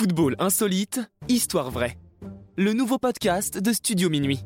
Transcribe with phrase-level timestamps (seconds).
[0.00, 1.98] Football insolite, histoire vraie.
[2.56, 4.40] Le nouveau podcast de Studio Minuit.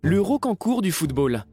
[0.00, 1.44] Le rocancourt du football.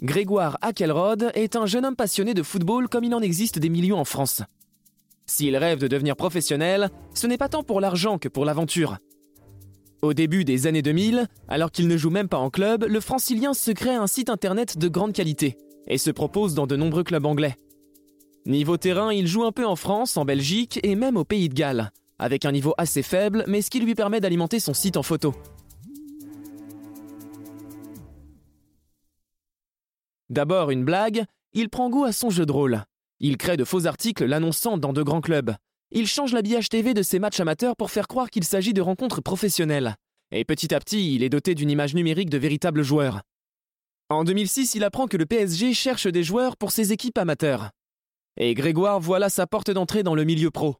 [0.00, 3.98] Grégoire Akelrod est un jeune homme passionné de football comme il en existe des millions
[3.98, 4.42] en France.
[5.26, 8.98] S'il rêve de devenir professionnel, ce n'est pas tant pour l'argent que pour l'aventure.
[10.00, 13.52] Au début des années 2000, alors qu'il ne joue même pas en club, le francilien
[13.52, 15.56] se crée un site internet de grande qualité
[15.88, 17.56] et se propose dans de nombreux clubs anglais.
[18.46, 21.54] Niveau terrain, il joue un peu en France, en Belgique et même au Pays de
[21.54, 21.90] Galles,
[22.20, 25.34] avec un niveau assez faible, mais ce qui lui permet d'alimenter son site en photo.
[30.30, 31.24] D'abord une blague,
[31.54, 32.84] il prend goût à son jeu de rôle.
[33.18, 35.56] Il crée de faux articles l'annonçant dans de grands clubs.
[35.90, 39.22] Il change l'habillage TV de ses matchs amateurs pour faire croire qu'il s'agit de rencontres
[39.22, 39.96] professionnelles.
[40.30, 43.22] Et petit à petit, il est doté d'une image numérique de véritables joueurs.
[44.10, 47.70] En 2006, il apprend que le PSG cherche des joueurs pour ses équipes amateurs.
[48.36, 50.76] Et Grégoire voit là sa porte d'entrée dans le milieu pro.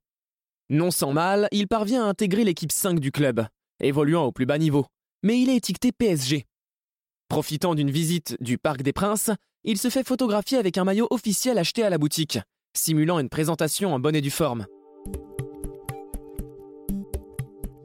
[0.69, 3.47] Non sans mal, il parvient à intégrer l'équipe 5 du club,
[3.81, 4.87] évoluant au plus bas niveau.
[5.23, 6.45] Mais il est étiqueté PSG.
[7.29, 9.31] Profitant d'une visite du Parc des Princes,
[9.65, 12.39] il se fait photographier avec un maillot officiel acheté à la boutique,
[12.75, 14.67] simulant une présentation en bonne et due forme.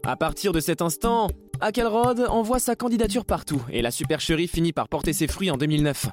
[0.06, 1.30] À partir de cet instant,
[1.62, 6.08] Akelrod envoie sa candidature partout et la supercherie finit par porter ses fruits en 2009.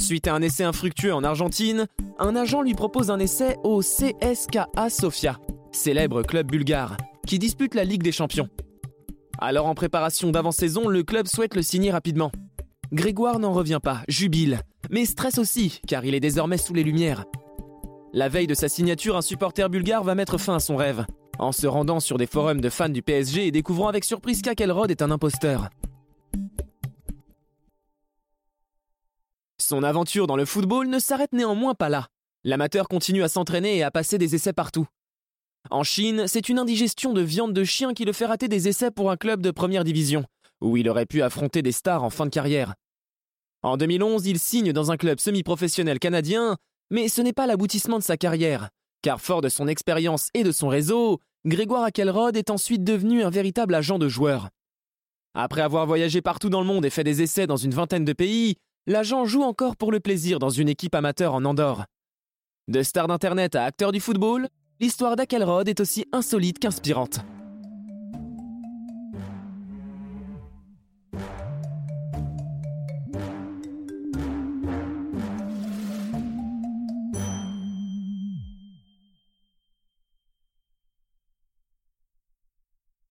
[0.00, 1.86] Suite à un essai infructueux en Argentine,
[2.18, 5.38] un agent lui propose un essai au CSKA Sofia,
[5.70, 8.48] célèbre club bulgare, qui dispute la Ligue des Champions.
[9.38, 12.32] Alors en préparation d'avant-saison, le club souhaite le signer rapidement.
[12.92, 14.58] Grégoire n'en revient pas, jubile,
[14.90, 17.26] mais stresse aussi, car il est désormais sous les lumières.
[18.12, 21.04] La veille de sa signature, un supporter bulgare va mettre fin à son rêve
[21.38, 24.90] en se rendant sur des forums de fans du PSG et découvrant avec surprise qu'Akelrod
[24.90, 25.70] est un imposteur.
[29.60, 32.06] Son aventure dans le football ne s'arrête néanmoins pas là.
[32.44, 34.86] L'amateur continue à s'entraîner et à passer des essais partout.
[35.70, 38.90] En Chine, c'est une indigestion de viande de chien qui le fait rater des essais
[38.90, 40.24] pour un club de première division,
[40.60, 42.74] où il aurait pu affronter des stars en fin de carrière.
[43.62, 46.56] En 2011, il signe dans un club semi-professionnel canadien,
[46.90, 48.70] mais ce n'est pas l'aboutissement de sa carrière,
[49.02, 53.30] car fort de son expérience et de son réseau, Grégoire Akelrod est ensuite devenu un
[53.30, 54.48] véritable agent de joueur.
[55.34, 58.12] Après avoir voyagé partout dans le monde et fait des essais dans une vingtaine de
[58.12, 61.84] pays, l'agent joue encore pour le plaisir dans une équipe amateur en Andorre.
[62.66, 64.48] De star d'internet à acteur du football,
[64.80, 67.20] l'histoire d'Akelrod est aussi insolite qu'inspirante.